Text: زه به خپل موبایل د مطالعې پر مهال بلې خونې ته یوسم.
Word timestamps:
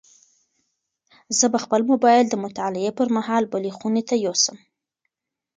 زه 1.37 1.45
به 1.53 1.59
خپل 1.63 1.81
موبایل 1.91 2.25
د 2.29 2.35
مطالعې 2.43 2.91
پر 2.97 3.07
مهال 3.15 3.43
بلې 3.53 3.71
خونې 3.77 4.03
ته 4.09 4.15
یوسم. 4.25 4.57